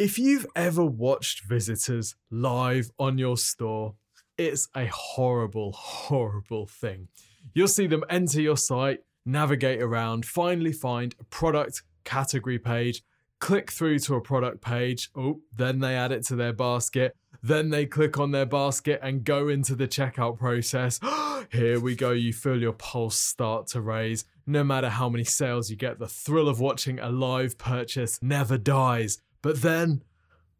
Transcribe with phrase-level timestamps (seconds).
[0.00, 3.96] If you've ever watched visitors live on your store,
[4.38, 7.08] it's a horrible, horrible thing.
[7.52, 13.02] You'll see them enter your site, navigate around, finally find a product category page,
[13.40, 15.10] click through to a product page.
[15.14, 17.14] Oh, then they add it to their basket.
[17.42, 20.98] Then they click on their basket and go into the checkout process.
[21.52, 22.12] Here we go.
[22.12, 24.24] You feel your pulse start to raise.
[24.46, 28.56] No matter how many sales you get, the thrill of watching a live purchase never
[28.56, 29.18] dies.
[29.42, 30.02] But then,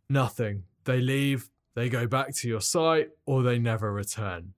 [0.08, 0.64] nothing.
[0.84, 4.54] They leave, they go back to your site, or they never return.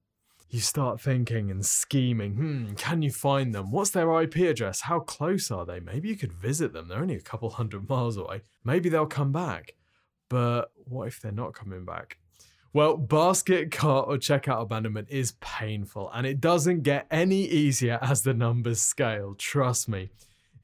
[0.49, 2.35] You start thinking and scheming.
[2.35, 3.71] Hmm, can you find them?
[3.71, 4.83] What's their IP address?
[4.83, 5.81] How close are they?
[5.81, 6.89] Maybe you could visit them.
[6.89, 8.43] They're only a couple hundred miles away.
[8.65, 9.75] Maybe they'll come back.
[10.29, 12.19] But what if they're not coming back?
[12.75, 18.23] Well, basket, cart, or checkout abandonment is painful, and it doesn't get any easier as
[18.23, 20.11] the numbers scale, trust me.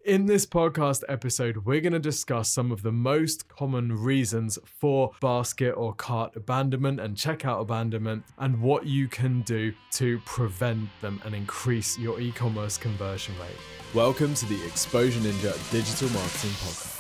[0.09, 5.13] In this podcast episode, we're going to discuss some of the most common reasons for
[5.21, 11.21] basket or cart abandonment and checkout abandonment and what you can do to prevent them
[11.27, 13.51] and increase your e commerce conversion rate.
[13.93, 16.98] Welcome to the Exposure Ninja Digital Marketing Podcast.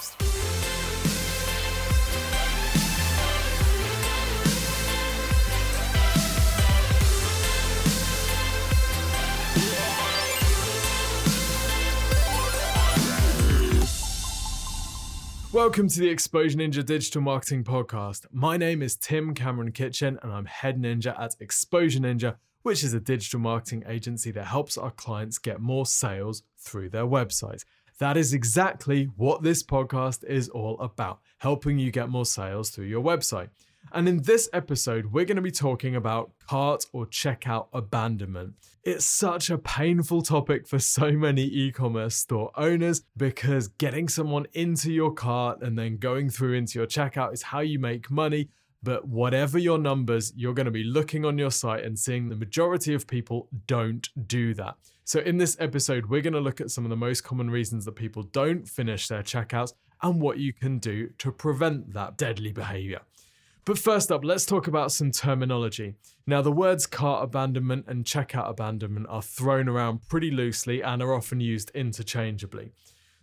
[15.58, 18.26] Welcome to the Exposure Ninja Digital Marketing Podcast.
[18.30, 22.94] My name is Tim Cameron Kitchen, and I'm head ninja at Exposure Ninja, which is
[22.94, 27.64] a digital marketing agency that helps our clients get more sales through their website.
[27.98, 32.86] That is exactly what this podcast is all about helping you get more sales through
[32.86, 33.48] your website.
[33.92, 38.54] And in this episode, we're going to be talking about cart or checkout abandonment.
[38.84, 44.46] It's such a painful topic for so many e commerce store owners because getting someone
[44.52, 48.48] into your cart and then going through into your checkout is how you make money.
[48.82, 52.36] But whatever your numbers, you're going to be looking on your site and seeing the
[52.36, 54.76] majority of people don't do that.
[55.04, 57.84] So, in this episode, we're going to look at some of the most common reasons
[57.86, 59.72] that people don't finish their checkouts
[60.02, 63.00] and what you can do to prevent that deadly behavior.
[63.68, 65.92] But first up, let's talk about some terminology.
[66.26, 71.12] Now, the words cart abandonment and checkout abandonment are thrown around pretty loosely and are
[71.12, 72.70] often used interchangeably.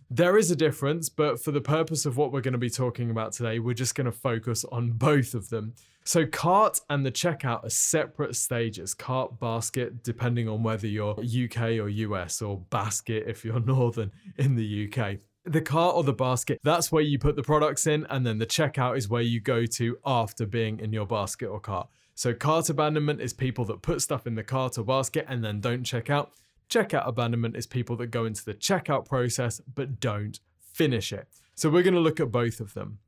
[0.08, 3.10] There is a difference, but for the purpose of what we're going to be talking
[3.10, 5.74] about today, we're just going to focus on both of them.
[6.04, 11.80] So, cart and the checkout are separate stages cart, basket, depending on whether you're UK
[11.80, 16.60] or US, or basket if you're northern in the UK the cart or the basket,
[16.62, 19.64] that's where you put the products in, and then the checkout is where you go
[19.64, 21.88] to after being in your basket or cart.
[22.14, 25.60] So, cart abandonment is people that put stuff in the cart or basket and then
[25.60, 26.32] don't check out.
[26.68, 31.28] Checkout abandonment is people that go into the checkout process but don't finish it.
[31.54, 32.98] So, we're going to look at both of them.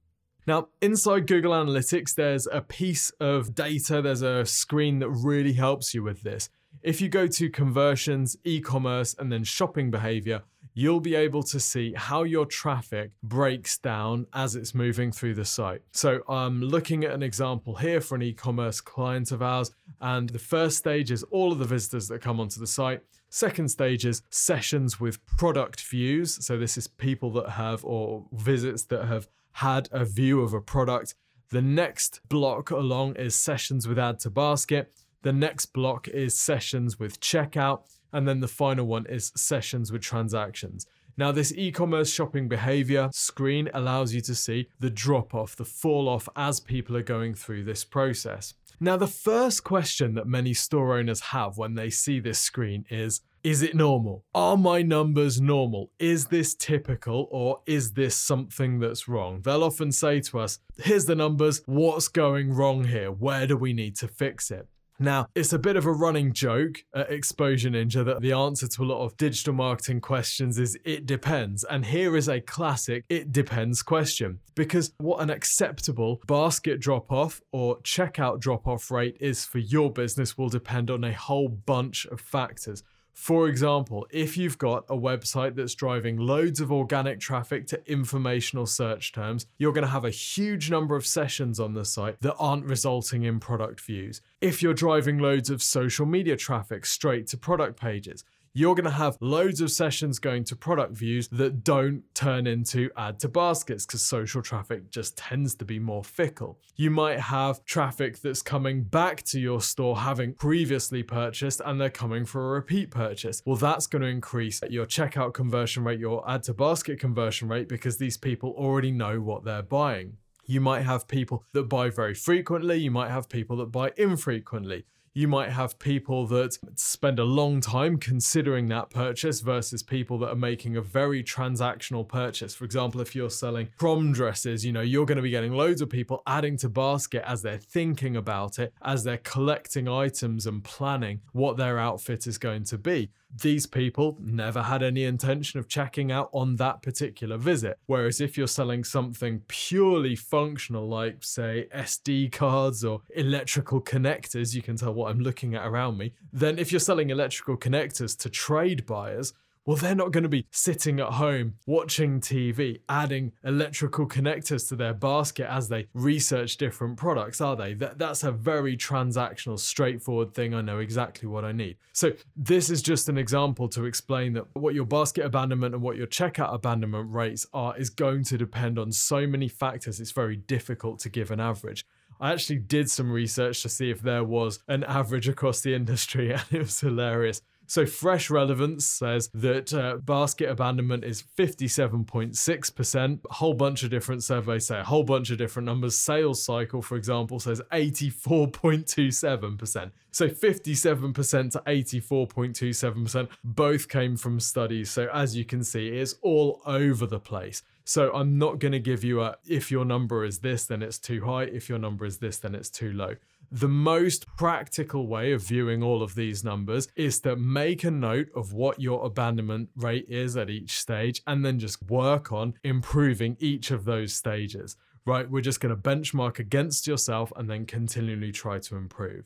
[0.46, 5.92] Now, inside Google Analytics, there's a piece of data, there's a screen that really helps
[5.92, 6.48] you with this.
[6.82, 10.42] If you go to conversions, e commerce, and then shopping behavior,
[10.78, 15.44] you'll be able to see how your traffic breaks down as it's moving through the
[15.44, 15.82] site.
[15.90, 20.38] So I'm looking at an example here for an e-commerce client of ours, and the
[20.38, 23.00] first stage is all of the visitors that come onto the site.
[23.28, 26.46] Second stage is sessions with product views.
[26.46, 30.60] So this is people that have or visits that have had a view of a
[30.60, 31.16] product.
[31.50, 34.92] The next block along is sessions with add to basket.
[35.22, 37.80] The next block is sessions with checkout.
[38.12, 40.86] And then the final one is sessions with transactions.
[41.18, 45.64] Now, this e commerce shopping behavior screen allows you to see the drop off, the
[45.64, 48.54] fall off as people are going through this process.
[48.78, 53.22] Now, the first question that many store owners have when they see this screen is
[53.42, 54.24] Is it normal?
[54.32, 55.90] Are my numbers normal?
[55.98, 59.40] Is this typical or is this something that's wrong?
[59.42, 61.62] They'll often say to us, Here's the numbers.
[61.66, 63.10] What's going wrong here?
[63.10, 64.68] Where do we need to fix it?
[65.00, 68.82] Now, it's a bit of a running joke at Exposure Ninja that the answer to
[68.82, 71.62] a lot of digital marketing questions is it depends.
[71.62, 74.40] And here is a classic it depends question.
[74.56, 79.92] Because what an acceptable basket drop off or checkout drop off rate is for your
[79.92, 82.82] business will depend on a whole bunch of factors.
[83.18, 88.64] For example, if you've got a website that's driving loads of organic traffic to informational
[88.64, 92.36] search terms, you're going to have a huge number of sessions on the site that
[92.36, 94.22] aren't resulting in product views.
[94.40, 98.24] If you're driving loads of social media traffic straight to product pages,
[98.58, 102.90] you're going to have loads of sessions going to product views that don't turn into
[102.96, 106.58] add to baskets because social traffic just tends to be more fickle.
[106.74, 111.88] You might have traffic that's coming back to your store having previously purchased and they're
[111.88, 113.42] coming for a repeat purchase.
[113.46, 117.68] Well, that's going to increase your checkout conversion rate, your add to basket conversion rate
[117.68, 120.16] because these people already know what they're buying.
[120.46, 124.84] You might have people that buy very frequently, you might have people that buy infrequently
[125.14, 130.28] you might have people that spend a long time considering that purchase versus people that
[130.28, 132.54] are making a very transactional purchase.
[132.54, 135.80] For example, if you're selling prom dresses, you know, you're going to be getting loads
[135.80, 140.62] of people adding to basket as they're thinking about it, as they're collecting items and
[140.64, 145.68] planning what their outfit is going to be these people never had any intention of
[145.68, 147.78] checking out on that particular visit.
[147.86, 154.62] Whereas if you're selling something purely functional, like, say, SD cards or electrical connectors, you
[154.62, 158.30] can tell what I'm looking at around me, then if you're selling electrical connectors to
[158.30, 159.34] trade buyers,
[159.68, 164.76] well, they're not going to be sitting at home watching TV, adding electrical connectors to
[164.76, 167.74] their basket as they research different products, are they?
[167.74, 170.54] That, that's a very transactional, straightforward thing.
[170.54, 171.76] I know exactly what I need.
[171.92, 175.98] So, this is just an example to explain that what your basket abandonment and what
[175.98, 180.00] your checkout abandonment rates are is going to depend on so many factors.
[180.00, 181.84] It's very difficult to give an average.
[182.20, 186.32] I actually did some research to see if there was an average across the industry,
[186.32, 187.42] and it was hilarious.
[187.70, 193.20] So, Fresh Relevance says that uh, basket abandonment is 57.6%.
[193.30, 195.98] A whole bunch of different surveys say a whole bunch of different numbers.
[195.98, 199.90] Sales Cycle, for example, says 84.27%.
[200.12, 204.90] So, 57% to 84.27% both came from studies.
[204.90, 207.62] So, as you can see, it's all over the place.
[207.88, 210.98] So I'm not going to give you a if your number is this, then it's
[210.98, 211.44] too high.
[211.44, 213.14] If your number is this, then it's too low.
[213.50, 218.28] The most practical way of viewing all of these numbers is to make a note
[218.36, 223.38] of what your abandonment rate is at each stage and then just work on improving
[223.40, 224.76] each of those stages.
[225.06, 225.30] Right?
[225.30, 229.24] We're just going to benchmark against yourself and then continually try to improve.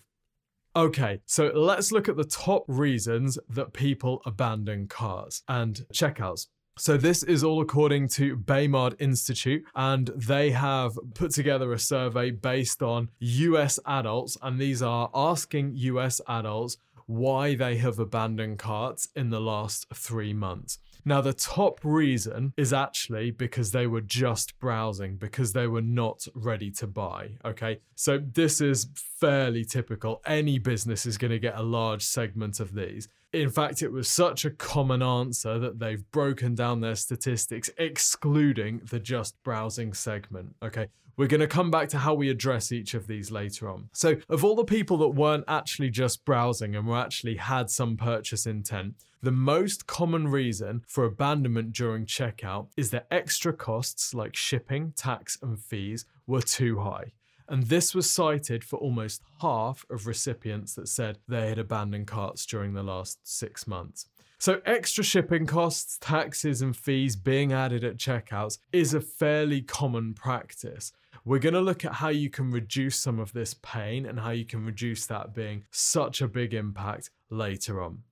[0.77, 6.47] Okay, so let's look at the top reasons that people abandon cars and checkouts.
[6.79, 12.31] So, this is all according to Baymard Institute, and they have put together a survey
[12.31, 19.09] based on US adults, and these are asking US adults why they have abandoned carts
[19.15, 20.79] in the last three months.
[21.05, 26.27] Now, the top reason is actually because they were just browsing, because they were not
[26.35, 27.33] ready to buy.
[27.45, 27.81] Okay.
[27.97, 30.23] So, this is fairly typical.
[30.25, 33.09] Any business is going to get a large segment of these.
[33.33, 38.83] In fact, it was such a common answer that they've broken down their statistics, excluding
[38.91, 40.55] the just browsing segment.
[40.63, 40.89] Okay.
[41.17, 43.91] We're going to come back to how we address each of these later on.
[43.93, 47.97] So, of all the people that weren't actually just browsing and were actually had some
[47.99, 54.35] purchase intent, the most common reason for abandonment during checkout is that extra costs like
[54.35, 57.13] shipping, tax, and fees were too high.
[57.49, 62.47] And this was cited for almost half of recipients that said they had abandoned carts
[62.47, 64.07] during the last six months.
[64.39, 70.15] So, extra shipping costs, taxes, and fees being added at checkouts is a fairly common
[70.15, 70.93] practice.
[71.25, 74.31] We're going to look at how you can reduce some of this pain and how
[74.31, 78.03] you can reduce that being such a big impact later on.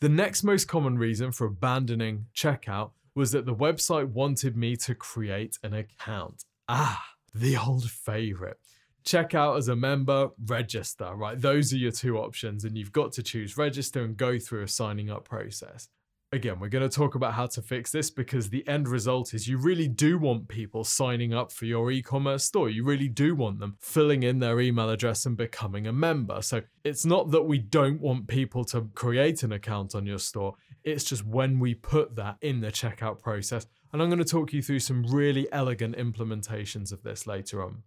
[0.00, 4.94] The next most common reason for abandoning checkout was that the website wanted me to
[4.94, 6.44] create an account.
[6.68, 7.02] Ah,
[7.40, 8.58] the old favorite.
[9.04, 11.40] Check out as a member, register, right?
[11.40, 14.68] Those are your two options, and you've got to choose register and go through a
[14.68, 15.88] signing up process.
[16.32, 19.46] Again, we're going to talk about how to fix this because the end result is
[19.46, 22.68] you really do want people signing up for your e commerce store.
[22.68, 26.42] You really do want them filling in their email address and becoming a member.
[26.42, 30.54] So it's not that we don't want people to create an account on your store,
[30.82, 33.66] it's just when we put that in the checkout process.
[33.92, 37.82] And I'm going to talk you through some really elegant implementations of this later on.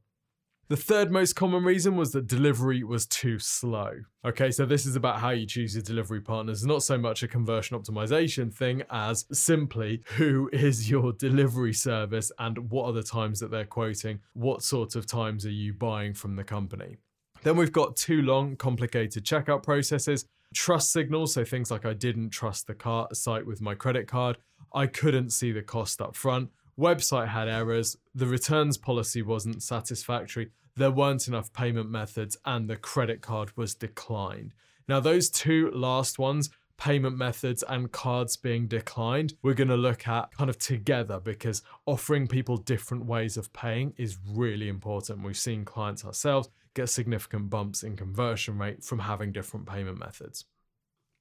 [0.69, 4.01] The third most common reason was that delivery was too slow.
[4.23, 7.27] Okay, so this is about how you choose your delivery partners, not so much a
[7.27, 13.39] conversion optimization thing as simply who is your delivery service and what are the times
[13.39, 16.97] that they're quoting, what sorts of times are you buying from the company.
[17.41, 22.29] Then we've got too long, complicated checkout processes, trust signals, so things like I didn't
[22.29, 24.37] trust the cart site with my credit card,
[24.73, 26.49] I couldn't see the cost up front,
[26.79, 32.77] website had errors, the returns policy wasn't satisfactory, there weren't enough payment methods, and the
[32.77, 34.53] credit card was declined.
[34.87, 40.07] Now, those two last ones, payment methods and cards being declined, we're going to look
[40.07, 45.23] at kind of together because offering people different ways of paying is really important.
[45.23, 50.45] We've seen clients ourselves get significant bumps in conversion rate from having different payment methods.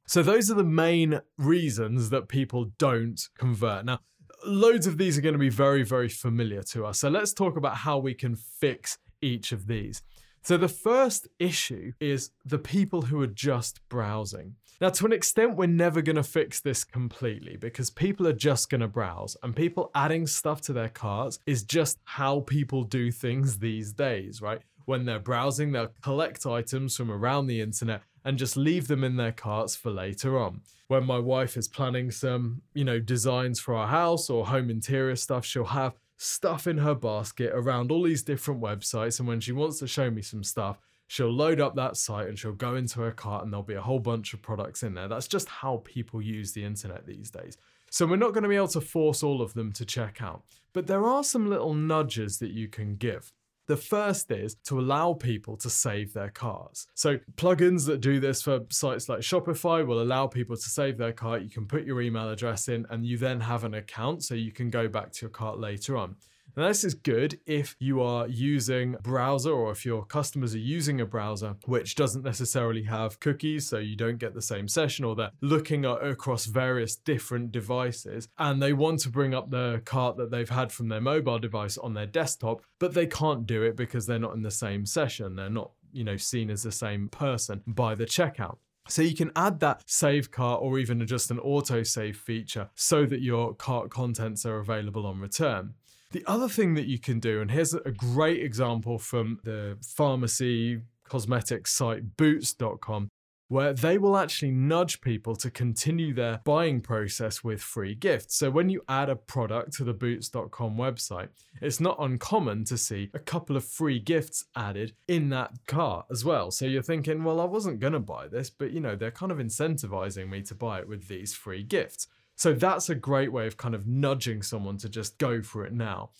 [0.08, 3.84] So, those are the main reasons that people don't convert.
[3.84, 4.00] Now,
[4.46, 6.98] loads of these are going to be very, very familiar to us.
[7.00, 10.02] So let's talk about how we can fix each of these.
[10.42, 14.54] So the first issue is the people who are just browsing.
[14.80, 18.70] Now, to an extent, we're never going to fix this completely because people are just
[18.70, 23.10] going to browse, and people adding stuff to their carts is just how people do
[23.10, 24.62] things these days, right?
[24.84, 29.16] When they're browsing, they'll collect items from around the internet and just leave them in
[29.16, 30.62] their carts for later on.
[30.88, 35.16] When my wife is planning some, you know, designs for our house or home interior
[35.16, 39.18] stuff, she'll have stuff in her basket around all these different websites.
[39.18, 42.38] And when she wants to show me some stuff, she'll load up that site and
[42.38, 45.08] she'll go into her cart and there'll be a whole bunch of products in there.
[45.08, 47.56] That's just how people use the internet these days.
[47.90, 50.42] So we're not going to be able to force all of them to check out.
[50.74, 53.32] But there are some little nudges that you can give.
[53.68, 56.86] The first is to allow people to save their carts.
[56.94, 61.12] So, plugins that do this for sites like Shopify will allow people to save their
[61.12, 61.42] cart.
[61.42, 64.52] You can put your email address in, and you then have an account so you
[64.52, 66.16] can go back to your cart later on.
[66.58, 71.00] Now, this is good if you are using browser or if your customers are using
[71.00, 75.14] a browser which doesn't necessarily have cookies, so you don't get the same session, or
[75.14, 80.16] they're looking at, across various different devices and they want to bring up the cart
[80.16, 83.76] that they've had from their mobile device on their desktop, but they can't do it
[83.76, 85.36] because they're not in the same session.
[85.36, 88.56] They're not, you know, seen as the same person by the checkout.
[88.88, 93.06] So you can add that save cart or even just an auto save feature so
[93.06, 95.74] that your cart contents are available on return.
[96.10, 100.80] The other thing that you can do, and here's a great example from the pharmacy
[101.04, 103.08] cosmetics site boots.com,
[103.48, 108.36] where they will actually nudge people to continue their buying process with free gifts.
[108.36, 111.28] So when you add a product to the boots.com website,
[111.60, 116.24] it's not uncommon to see a couple of free gifts added in that cart as
[116.24, 116.50] well.
[116.50, 119.32] So you're thinking, well, I wasn't going to buy this, but you know, they're kind
[119.32, 122.06] of incentivizing me to buy it with these free gifts.
[122.38, 125.72] So that's a great way of kind of nudging someone to just go for it
[125.72, 126.10] now.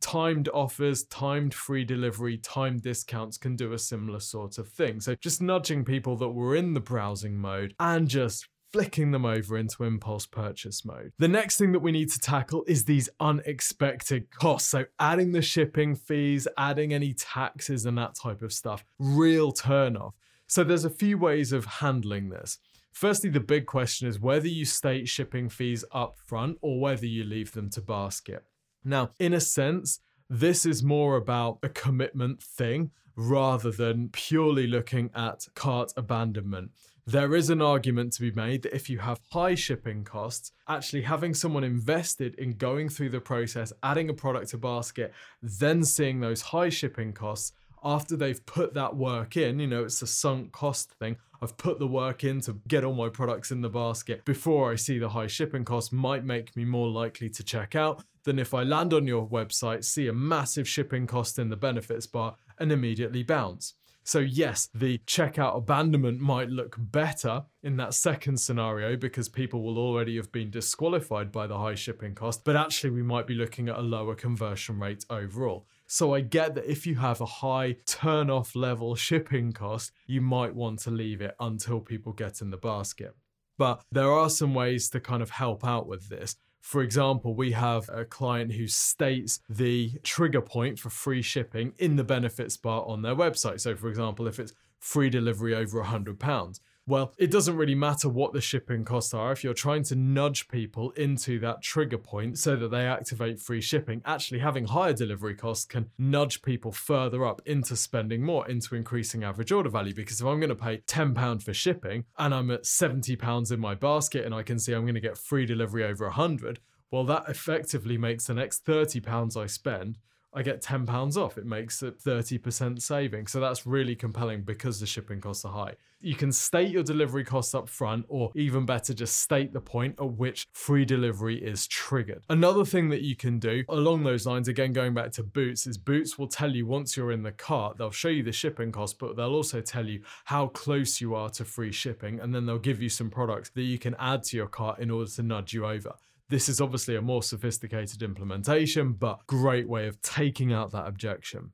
[0.00, 5.00] Timed offers, timed free delivery, timed discounts can do a similar sort of thing.
[5.00, 9.56] So just nudging people that were in the browsing mode and just flicking them over
[9.56, 11.12] into impulse purchase mode.
[11.18, 14.70] The next thing that we need to tackle is these unexpected costs.
[14.70, 19.96] So, adding the shipping fees, adding any taxes and that type of stuff, real turn
[19.96, 20.14] off.
[20.46, 22.58] So, there's a few ways of handling this.
[22.92, 27.24] Firstly, the big question is whether you state shipping fees up front or whether you
[27.24, 28.44] leave them to basket.
[28.84, 35.10] Now, in a sense, this is more about a commitment thing rather than purely looking
[35.14, 36.70] at cart abandonment.
[37.04, 41.02] There is an argument to be made that if you have high shipping costs, actually
[41.02, 46.20] having someone invested in going through the process, adding a product to basket, then seeing
[46.20, 47.52] those high shipping costs
[47.84, 51.16] after they've put that work in, you know, it's a sunk cost thing.
[51.40, 54.76] I've put the work in to get all my products in the basket before I
[54.76, 58.54] see the high shipping cost might make me more likely to check out than if
[58.54, 62.70] I land on your website, see a massive shipping cost in the benefits bar, and
[62.70, 63.74] immediately bounce.
[64.04, 69.78] So, yes, the checkout abandonment might look better in that second scenario because people will
[69.78, 73.68] already have been disqualified by the high shipping cost, but actually, we might be looking
[73.68, 75.66] at a lower conversion rate overall.
[75.94, 80.22] So, I get that if you have a high turn off level shipping cost, you
[80.22, 83.14] might want to leave it until people get in the basket.
[83.58, 86.36] But there are some ways to kind of help out with this.
[86.62, 91.96] For example, we have a client who states the trigger point for free shipping in
[91.96, 93.60] the benefits bar on their website.
[93.60, 98.32] So, for example, if it's free delivery over £100, well, it doesn't really matter what
[98.32, 99.30] the shipping costs are.
[99.30, 103.60] If you're trying to nudge people into that trigger point so that they activate free
[103.60, 108.74] shipping, actually having higher delivery costs can nudge people further up into spending more, into
[108.74, 109.94] increasing average order value.
[109.94, 113.76] Because if I'm going to pay £10 for shipping and I'm at £70 in my
[113.76, 116.58] basket and I can see I'm going to get free delivery over 100,
[116.90, 119.98] well, that effectively makes the next £30 I spend
[120.34, 121.36] I get £10 off.
[121.36, 123.26] It makes a 30% saving.
[123.26, 125.74] So that's really compelling because the shipping costs are high.
[126.00, 129.94] You can state your delivery costs up front, or even better, just state the point
[130.00, 132.24] at which free delivery is triggered.
[132.28, 135.78] Another thing that you can do along those lines, again, going back to Boots, is
[135.78, 138.98] Boots will tell you once you're in the cart, they'll show you the shipping cost,
[138.98, 142.18] but they'll also tell you how close you are to free shipping.
[142.18, 144.90] And then they'll give you some products that you can add to your cart in
[144.90, 145.94] order to nudge you over.
[146.32, 151.52] This is obviously a more sophisticated implementation, but great way of taking out that objection.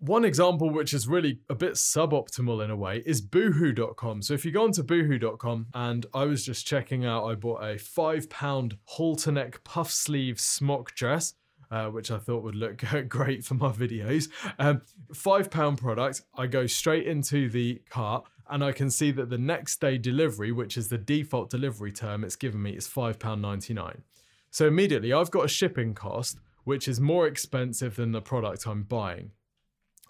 [0.00, 4.20] One example, which is really a bit suboptimal in a way, is boohoo.com.
[4.20, 7.78] So if you go onto boohoo.com, and I was just checking out, I bought a
[7.78, 11.32] five pound halter neck puff sleeve smock dress.
[11.70, 14.28] Uh, which I thought would look great for my videos.
[14.58, 14.82] Um,
[15.14, 16.20] five pound product.
[16.36, 20.52] I go straight into the cart and I can see that the next day delivery,
[20.52, 24.02] which is the default delivery term it's given me, is £5.99.
[24.50, 28.82] So immediately I've got a shipping cost which is more expensive than the product I'm
[28.82, 29.30] buying.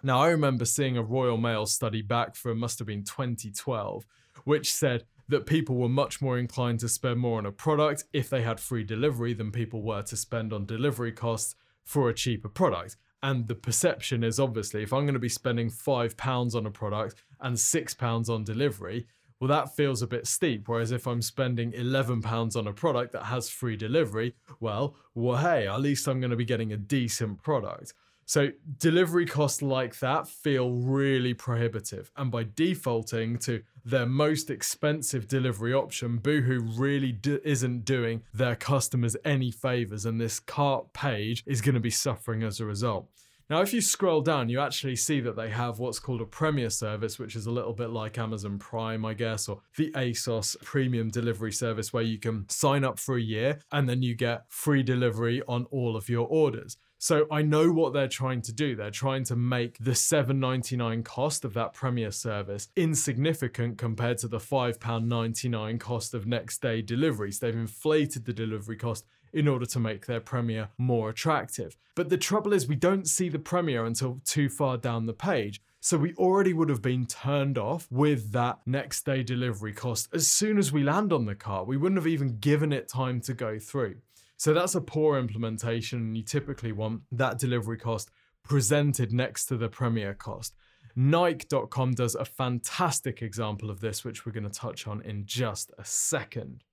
[0.02, 4.04] Now, I remember seeing a Royal Mail study back from must have been 2012,
[4.44, 8.28] which said that people were much more inclined to spend more on a product if
[8.28, 12.49] they had free delivery than people were to spend on delivery costs for a cheaper
[12.49, 12.96] product.
[13.23, 17.23] And the perception is obviously if I'm going to be spending £5 on a product
[17.41, 19.07] and £6 on delivery,
[19.38, 20.69] well, that feels a bit steep.
[20.69, 25.67] Whereas if I'm spending £11 on a product that has free delivery, well, well, hey,
[25.67, 27.95] at least I'm going to be getting a decent product.
[28.32, 28.48] So
[28.78, 32.10] delivery costs like that feel really prohibitive.
[32.16, 38.56] And by defaulting to their most expensive delivery option, Boohoo really d- isn't doing their
[38.56, 43.06] customers any favors, and this cart page is going to be suffering as a result.
[43.50, 46.70] Now, if you scroll down, you actually see that they have what's called a Premier
[46.70, 51.10] service, which is a little bit like Amazon Prime, I guess, or the ASOS premium
[51.10, 54.82] delivery service, where you can sign up for a year and then you get free
[54.82, 56.78] delivery on all of your orders.
[57.02, 58.76] So I know what they're trying to do.
[58.76, 64.38] They're trying to make the $7.99 cost of that Premier service insignificant compared to the
[64.38, 67.40] £5.99 cost of next day deliveries.
[67.40, 71.76] They've inflated the delivery cost in order to make their Premier more attractive.
[71.97, 75.61] But the trouble is, we don't see the Premier until too far down the page.
[75.80, 80.28] So we already would have been turned off with that next day delivery cost as
[80.28, 81.64] soon as we land on the car.
[81.64, 83.97] We wouldn't have even given it time to go through.
[84.42, 86.16] So that's a poor implementation.
[86.16, 88.11] You typically want that delivery cost
[88.42, 90.56] presented next to the Premier cost.
[90.96, 95.70] Nike.com does a fantastic example of this, which we're going to touch on in just
[95.78, 96.64] a second.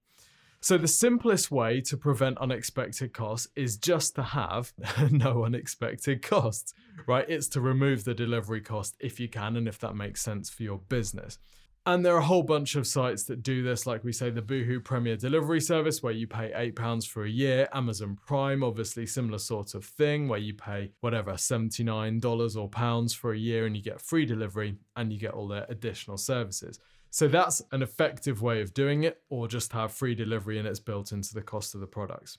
[0.61, 4.73] So, the simplest way to prevent unexpected costs is just to have
[5.11, 6.73] no unexpected costs,
[7.05, 7.29] right?
[7.29, 10.63] It's to remove the delivery cost if you can and if that makes sense for
[10.63, 11.37] your business.
[11.85, 14.41] And there are a whole bunch of sites that do this, like we say, the
[14.41, 17.67] Boohoo Premier Delivery Service, where you pay £8 for a year.
[17.73, 23.33] Amazon Prime, obviously, similar sort of thing, where you pay whatever, $79 or pounds for
[23.33, 26.79] a year and you get free delivery and you get all their additional services.
[27.09, 30.79] So that's an effective way of doing it, or just have free delivery and it's
[30.79, 32.37] built into the cost of the products.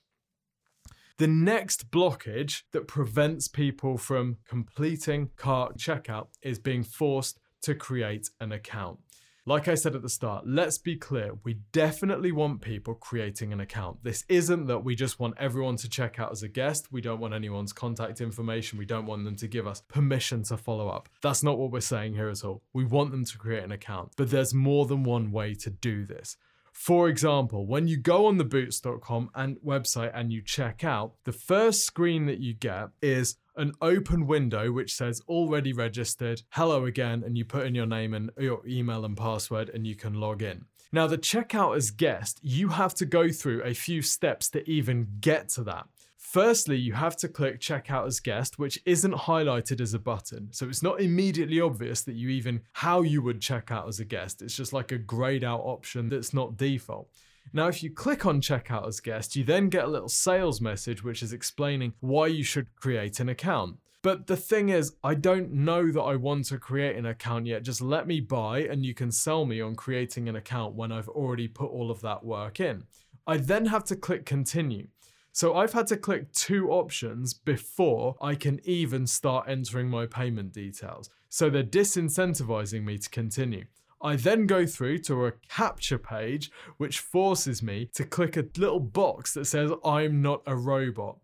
[1.19, 8.31] The next blockage that prevents people from completing cart checkout is being forced to create
[8.41, 9.01] an account.
[9.47, 11.33] Like I said at the start, let's be clear.
[11.45, 14.05] We definitely want people creating an account.
[14.05, 16.93] This isn't that we just want everyone to check out as a guest.
[16.93, 18.79] We don't want anyone's contact information.
[18.79, 21.09] We don't want them to give us permission to follow up.
[21.23, 22.63] That's not what we're saying here at all.
[22.75, 24.13] We want them to create an account.
[24.17, 26.37] But there's more than one way to do this.
[26.73, 31.33] For example, when you go on the boots.com and website and you check out, the
[31.33, 37.23] first screen that you get is an open window which says already registered, hello again,
[37.25, 40.43] and you put in your name and your email and password and you can log
[40.43, 40.65] in.
[40.93, 45.07] Now, the checkout as guest, you have to go through a few steps to even
[45.21, 45.87] get to that.
[46.17, 50.49] Firstly, you have to click checkout as guest, which isn't highlighted as a button.
[50.53, 54.05] So it's not immediately obvious that you even how you would check out as a
[54.05, 54.41] guest.
[54.41, 57.09] It's just like a grayed out option that's not default.
[57.53, 61.03] Now, if you click on checkout as guest, you then get a little sales message
[61.03, 63.79] which is explaining why you should create an account.
[64.03, 67.65] But the thing is, I don't know that I want to create an account yet.
[67.65, 71.09] Just let me buy and you can sell me on creating an account when I've
[71.09, 72.85] already put all of that work in.
[73.27, 74.87] I then have to click continue.
[75.33, 80.53] So I've had to click two options before I can even start entering my payment
[80.53, 81.11] details.
[81.29, 83.65] So they're disincentivizing me to continue.
[84.03, 88.81] I then go through to a CAPTCHA page, which forces me to click a little
[88.81, 91.19] box that says, I'm not a robot.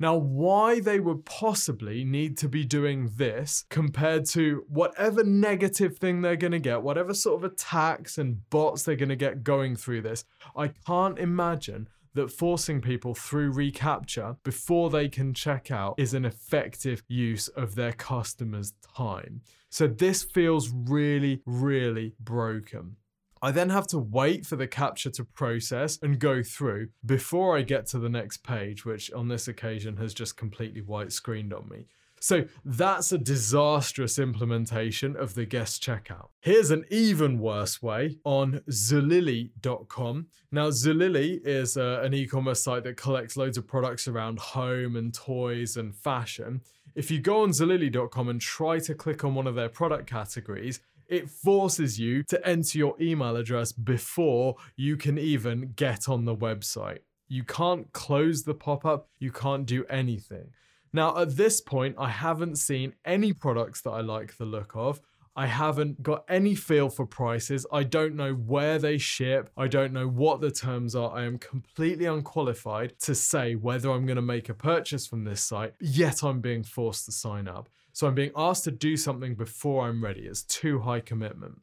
[0.00, 6.22] Now, why they would possibly need to be doing this compared to whatever negative thing
[6.22, 9.76] they're going to get, whatever sort of attacks and bots they're going to get going
[9.76, 10.24] through this,
[10.56, 16.24] I can't imagine that forcing people through reCAPTCHA before they can check out is an
[16.24, 19.42] effective use of their customers' time.
[19.72, 22.96] So this feels really, really broken.
[23.40, 27.62] I then have to wait for the CAPTCHA to process and go through before I
[27.62, 31.70] get to the next page, which on this occasion has just completely white screened on
[31.70, 31.86] me.
[32.20, 36.28] So that's a disastrous implementation of the guest checkout.
[36.40, 40.26] Here's an even worse way on Zulily.com.
[40.52, 44.96] Now, Zulily is uh, an e commerce site that collects loads of products around home
[44.96, 46.60] and toys and fashion.
[46.94, 50.80] If you go on Zulily.com and try to click on one of their product categories,
[51.08, 56.36] it forces you to enter your email address before you can even get on the
[56.36, 56.98] website.
[57.28, 60.50] You can't close the pop up, you can't do anything.
[60.92, 65.00] Now, at this point, I haven't seen any products that I like the look of.
[65.34, 67.64] I haven't got any feel for prices.
[67.72, 69.50] I don't know where they ship.
[69.56, 71.10] I don't know what the terms are.
[71.10, 75.40] I am completely unqualified to say whether I'm going to make a purchase from this
[75.40, 77.70] site, yet I'm being forced to sign up.
[77.92, 80.22] So I'm being asked to do something before I'm ready.
[80.22, 81.60] It's too high commitment.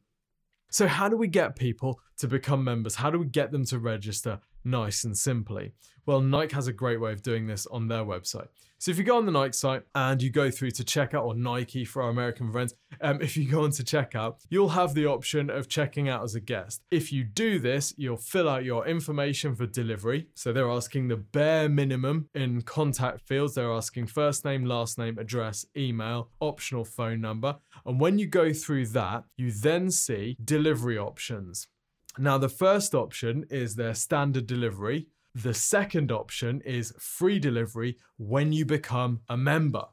[0.72, 2.94] So, how do we get people to become members?
[2.94, 5.72] How do we get them to register nice and simply?
[6.06, 8.48] Well, Nike has a great way of doing this on their website.
[8.80, 11.34] So if you go on the Nike site and you go through to checkout or
[11.34, 15.04] Nike for our American friends, um, if you go on to checkout, you'll have the
[15.04, 16.82] option of checking out as a guest.
[16.90, 20.28] If you do this, you'll fill out your information for delivery.
[20.34, 23.54] So they're asking the bare minimum in contact fields.
[23.54, 27.58] They're asking first name, last name, address, email, optional phone number.
[27.84, 31.68] And when you go through that, you then see delivery options.
[32.18, 35.06] Now, the first option is their standard delivery.
[35.34, 39.84] The second option is free delivery when you become a member.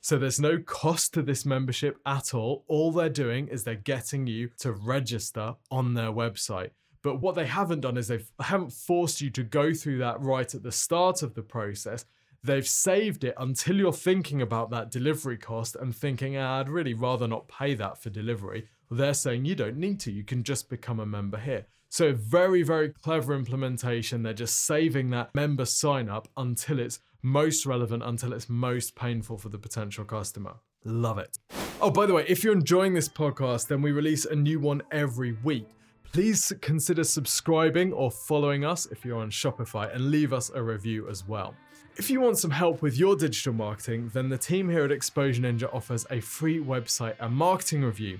[0.00, 2.64] So there's no cost to this membership at all.
[2.66, 6.70] All they're doing is they're getting you to register on their website.
[7.02, 10.54] But what they haven't done is they haven't forced you to go through that right
[10.54, 12.04] at the start of the process.
[12.44, 16.92] They've saved it until you're thinking about that delivery cost and thinking, ah, I'd really
[16.92, 18.68] rather not pay that for delivery.
[18.90, 21.64] They're saying you don't need to, you can just become a member here.
[21.88, 24.22] So, very, very clever implementation.
[24.22, 29.38] They're just saving that member sign up until it's most relevant, until it's most painful
[29.38, 30.56] for the potential customer.
[30.84, 31.38] Love it.
[31.80, 34.82] Oh, by the way, if you're enjoying this podcast, then we release a new one
[34.90, 35.68] every week.
[36.12, 41.08] Please consider subscribing or following us if you're on Spotify and leave us a review
[41.08, 41.54] as well.
[41.96, 45.42] If you want some help with your digital marketing, then the team here at Exposure
[45.42, 48.18] Ninja offers a free website and marketing review.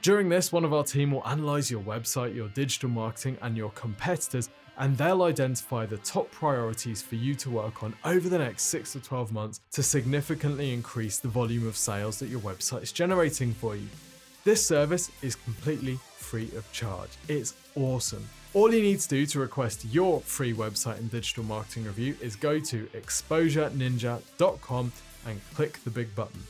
[0.00, 3.70] During this, one of our team will analyze your website, your digital marketing, and your
[3.70, 8.64] competitors, and they'll identify the top priorities for you to work on over the next
[8.64, 12.92] 6 to 12 months to significantly increase the volume of sales that your website is
[12.92, 13.88] generating for you.
[14.44, 17.10] This service is completely free of charge.
[17.26, 18.24] It's awesome.
[18.56, 22.36] All you need to do to request your free website and digital marketing review is
[22.36, 24.92] go to exposureninja.com
[25.26, 26.42] and click the big button.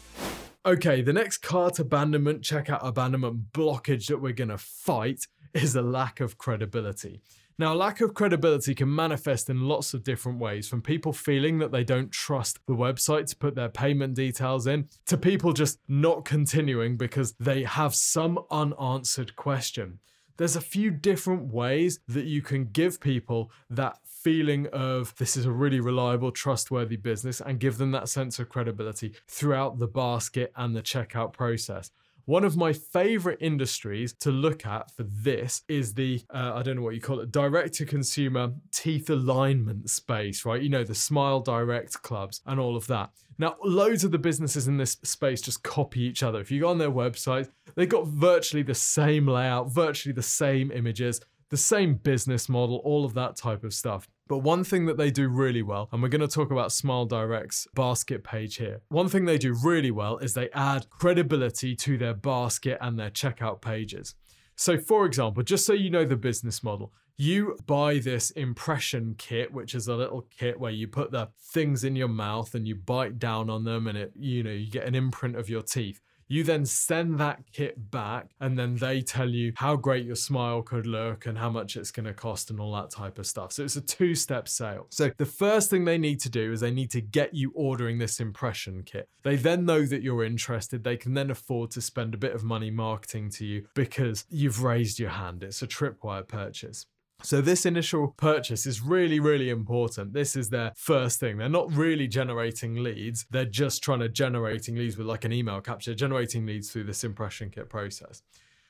[0.64, 5.82] Okay, the next cart abandonment, checkout abandonment blockage that we're going to fight is a
[5.82, 7.22] lack of credibility.
[7.58, 11.72] Now, lack of credibility can manifest in lots of different ways from people feeling that
[11.72, 16.24] they don't trust the website to put their payment details in, to people just not
[16.24, 19.98] continuing because they have some unanswered question.
[20.36, 25.46] There's a few different ways that you can give people that feeling of this is
[25.46, 30.52] a really reliable, trustworthy business and give them that sense of credibility throughout the basket
[30.56, 31.90] and the checkout process.
[32.26, 36.74] One of my favorite industries to look at for this is the, uh, I don't
[36.74, 40.60] know what you call it, direct to consumer teeth alignment space, right?
[40.60, 43.10] You know, the Smile Direct clubs and all of that.
[43.38, 46.40] Now, loads of the businesses in this space just copy each other.
[46.40, 50.72] If you go on their website, they've got virtually the same layout, virtually the same
[50.72, 54.08] images, the same business model, all of that type of stuff.
[54.28, 57.06] But one thing that they do really well, and we're going to talk about Smile
[57.06, 58.80] Direct's basket page here.
[58.88, 63.10] One thing they do really well is they add credibility to their basket and their
[63.10, 64.16] checkout pages.
[64.56, 69.52] So, for example, just so you know the business model, you buy this impression kit,
[69.52, 72.74] which is a little kit where you put the things in your mouth and you
[72.74, 76.00] bite down on them and it, you know, you get an imprint of your teeth.
[76.28, 80.62] You then send that kit back, and then they tell you how great your smile
[80.62, 83.52] could look and how much it's going to cost and all that type of stuff.
[83.52, 84.86] So it's a two step sale.
[84.90, 87.98] So the first thing they need to do is they need to get you ordering
[87.98, 89.08] this impression kit.
[89.22, 90.84] They then know that you're interested.
[90.84, 94.62] They can then afford to spend a bit of money marketing to you because you've
[94.62, 95.42] raised your hand.
[95.42, 96.86] It's a tripwire purchase.
[97.22, 100.12] So, this initial purchase is really, really important.
[100.12, 101.38] This is their first thing.
[101.38, 105.60] They're not really generating leads, they're just trying to generating leads with like an email
[105.60, 108.22] capture, generating leads through this impression kit process.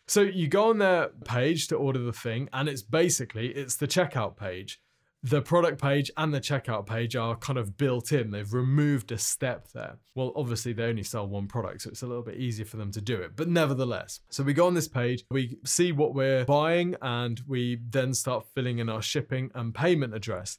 [0.08, 3.88] So you go on their page to order the thing, and it's basically it's the
[3.88, 4.80] checkout page
[5.26, 8.30] the product page and the checkout page are kind of built in.
[8.30, 9.98] They've removed a step there.
[10.14, 12.92] Well, obviously, they only sell one product, so it's a little bit easier for them
[12.92, 14.20] to do it, but nevertheless.
[14.30, 18.46] So we go on this page, we see what we're buying, and we then start
[18.54, 20.58] filling in our shipping and payment address.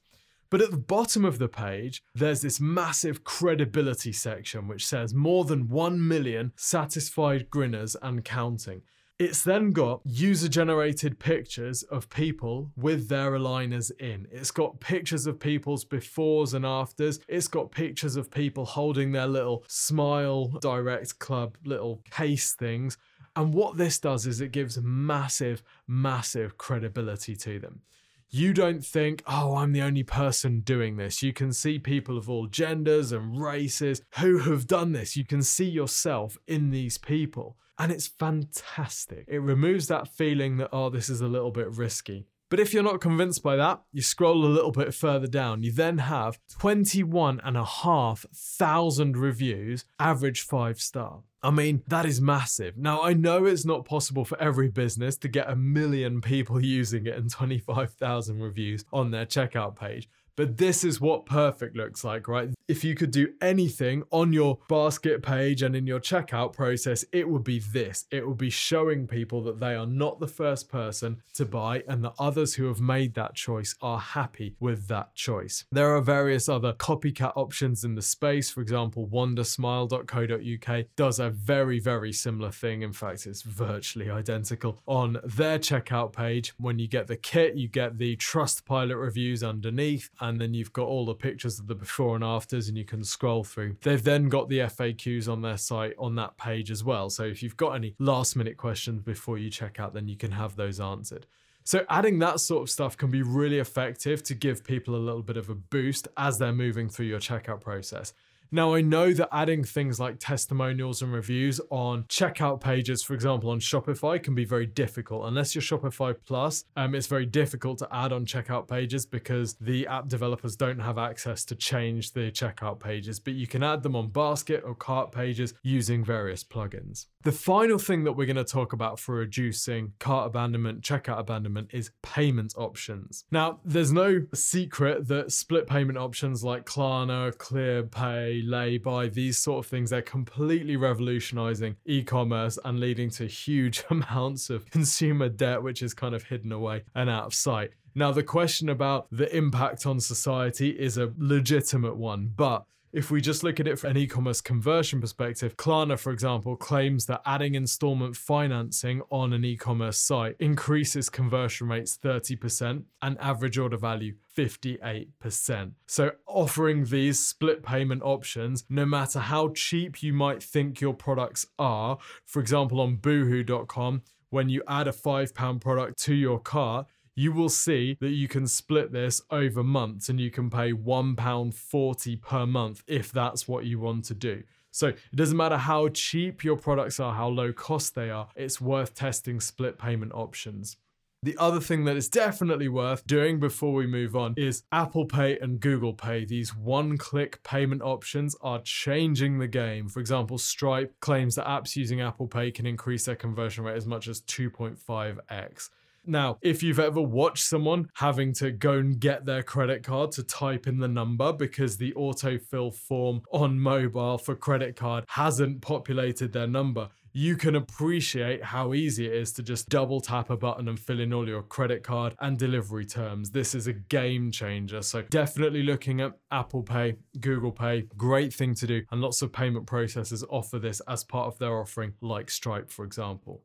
[0.50, 5.46] But at the bottom of the page, there's this massive credibility section which says more
[5.46, 8.82] than 1 million satisfied grinners and counting.
[9.20, 14.28] It's then got user generated pictures of people with their aligners in.
[14.32, 17.20] It's got pictures of people's befores and afters.
[17.28, 23.00] It's got pictures of people holding their little Smile Direct Club little case things.
[23.36, 27.82] And what this does is it gives massive, massive credibility to them.
[28.30, 31.24] You don't think, oh, I'm the only person doing this.
[31.24, 35.16] You can see people of all genders and races who have done this.
[35.16, 37.56] You can see yourself in these people.
[37.80, 39.24] And it's fantastic.
[39.30, 42.28] It removes that feeling that, oh, this is a little bit risky.
[42.50, 45.64] But if you're not convinced by that, you scroll a little bit further down.
[45.64, 51.22] You then have 21,500 reviews, average five star.
[51.48, 52.76] I mean, that is massive.
[52.76, 57.06] Now, I know it's not possible for every business to get a million people using
[57.06, 62.28] it and 25,000 reviews on their checkout page, but this is what perfect looks like,
[62.28, 62.50] right?
[62.68, 67.28] If you could do anything on your basket page and in your checkout process, it
[67.28, 68.06] would be this.
[68.12, 72.04] It would be showing people that they are not the first person to buy and
[72.04, 75.66] that others who have made that choice are happy with that choice.
[75.72, 78.52] There are various other copycat options in the space.
[78.52, 82.84] For example, wondersmile.co.uk does a very, very similar thing.
[82.84, 86.54] In fact, it's virtually identical on their checkout page.
[86.60, 90.88] When you get the kit, you get the Trustpilot reviews underneath and then you've got
[90.88, 93.78] all the pictures of the before and afters and you can scroll through.
[93.82, 97.10] They've then got the FAQs on their site on that page as well.
[97.10, 100.32] So if you've got any last minute questions before you check out, then you can
[100.32, 101.26] have those answered.
[101.64, 105.22] So adding that sort of stuff can be really effective to give people a little
[105.22, 108.14] bit of a boost as they're moving through your checkout process.
[108.52, 113.50] Now, I know that adding things like testimonials and reviews on checkout pages, for example,
[113.50, 115.26] on Shopify, can be very difficult.
[115.26, 119.86] Unless you're Shopify Plus, um, it's very difficult to add on checkout pages because the
[119.88, 123.96] app developers don't have access to change the checkout pages, but you can add them
[123.96, 127.08] on basket or cart pages using various plugins.
[127.28, 131.72] The final thing that we're going to talk about for reducing cart abandonment, checkout abandonment
[131.74, 133.26] is payment options.
[133.32, 139.70] Now, there's no secret that split payment options like Klarna, ClearPay, Laybuy, these sort of
[139.70, 145.94] things, they're completely revolutionizing e-commerce and leading to huge amounts of consumer debt, which is
[145.94, 147.72] kind of hidden away and out of sight.
[147.94, 152.64] Now, the question about the impact on society is a legitimate one, but
[152.98, 156.56] if we just look at it from an e commerce conversion perspective, Klarna, for example,
[156.56, 163.18] claims that adding installment financing on an e commerce site increases conversion rates 30% and
[163.20, 165.74] average order value 58%.
[165.86, 171.46] So, offering these split payment options, no matter how cheap you might think your products
[171.60, 177.32] are, for example, on boohoo.com, when you add a £5 product to your cart, you
[177.32, 182.46] will see that you can split this over months and you can pay £1.40 per
[182.46, 184.44] month if that's what you want to do.
[184.70, 188.62] So it doesn't matter how cheap your products are, how low cost they are, it's
[188.62, 190.78] worth testing split payment options.
[191.24, 195.40] The other thing that is definitely worth doing before we move on is Apple Pay
[195.40, 196.26] and Google Pay.
[196.26, 199.90] These one click payment options are changing the game.
[199.90, 203.88] For example, Stripe claims that apps using Apple Pay can increase their conversion rate as
[203.88, 205.70] much as 2.5x.
[206.08, 210.24] Now, if you've ever watched someone having to go and get their credit card to
[210.24, 216.32] type in the number because the autofill form on mobile for credit card hasn't populated
[216.32, 220.68] their number, you can appreciate how easy it is to just double tap a button
[220.68, 223.32] and fill in all your credit card and delivery terms.
[223.32, 224.82] This is a game changer.
[224.84, 228.84] So, definitely looking at Apple Pay, Google Pay, great thing to do.
[228.92, 232.86] And lots of payment processors offer this as part of their offering, like Stripe, for
[232.86, 233.42] example.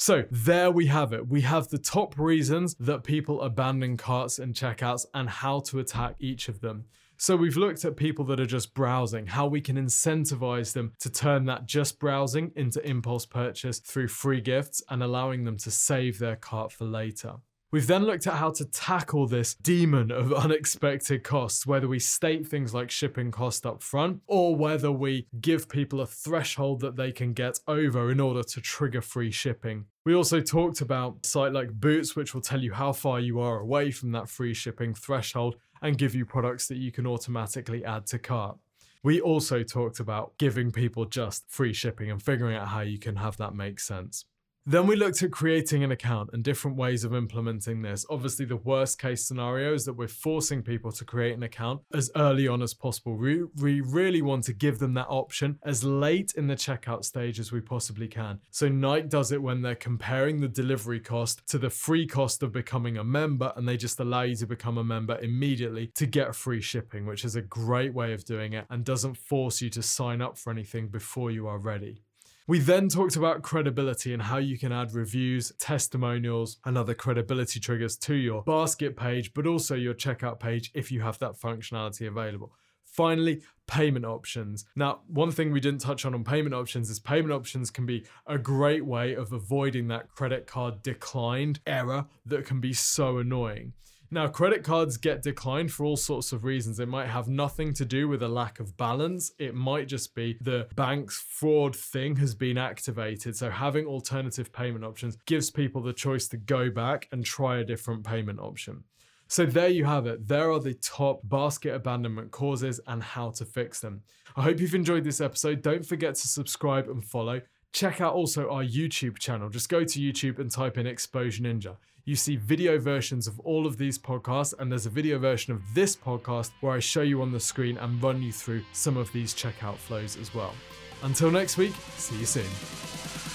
[0.00, 1.26] So there we have it.
[1.26, 6.14] We have the top reasons that people abandon carts and checkouts and how to attack
[6.20, 6.84] each of them.
[7.16, 11.10] So we've looked at people that are just browsing, how we can incentivize them to
[11.10, 16.20] turn that just browsing into impulse purchase through free gifts and allowing them to save
[16.20, 17.34] their cart for later.
[17.70, 22.46] We've then looked at how to tackle this demon of unexpected costs, whether we state
[22.46, 27.12] things like shipping cost up front or whether we give people a threshold that they
[27.12, 29.84] can get over in order to trigger free shipping.
[30.06, 33.60] We also talked about site like Boots, which will tell you how far you are
[33.60, 38.06] away from that free shipping threshold and give you products that you can automatically add
[38.06, 38.56] to cart.
[39.02, 43.16] We also talked about giving people just free shipping and figuring out how you can
[43.16, 44.24] have that make sense.
[44.68, 48.04] Then we looked at creating an account and different ways of implementing this.
[48.10, 52.10] Obviously, the worst case scenario is that we're forcing people to create an account as
[52.16, 53.16] early on as possible.
[53.16, 57.40] We, we really want to give them that option as late in the checkout stage
[57.40, 58.40] as we possibly can.
[58.50, 62.52] So, Nike does it when they're comparing the delivery cost to the free cost of
[62.52, 66.34] becoming a member, and they just allow you to become a member immediately to get
[66.34, 69.82] free shipping, which is a great way of doing it and doesn't force you to
[69.82, 72.02] sign up for anything before you are ready.
[72.48, 77.60] We then talked about credibility and how you can add reviews, testimonials, and other credibility
[77.60, 82.08] triggers to your basket page, but also your checkout page if you have that functionality
[82.08, 82.54] available.
[82.86, 84.64] Finally, payment options.
[84.74, 88.06] Now, one thing we didn't touch on on payment options is payment options can be
[88.26, 93.74] a great way of avoiding that credit card declined error that can be so annoying.
[94.10, 96.80] Now, credit cards get declined for all sorts of reasons.
[96.80, 99.32] It might have nothing to do with a lack of balance.
[99.38, 103.36] It might just be the bank's fraud thing has been activated.
[103.36, 107.64] So, having alternative payment options gives people the choice to go back and try a
[107.64, 108.84] different payment option.
[109.26, 110.26] So, there you have it.
[110.26, 114.00] There are the top basket abandonment causes and how to fix them.
[114.36, 115.60] I hope you've enjoyed this episode.
[115.60, 117.42] Don't forget to subscribe and follow.
[117.74, 119.50] Check out also our YouTube channel.
[119.50, 121.76] Just go to YouTube and type in Exposure Ninja
[122.08, 125.62] you see video versions of all of these podcasts, and there's a video version of
[125.74, 129.12] this podcast where I show you on the screen and run you through some of
[129.12, 130.54] these checkout flows as well.
[131.02, 133.27] Until next week, see you soon.